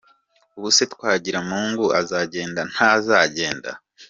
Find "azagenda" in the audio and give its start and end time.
1.99-2.61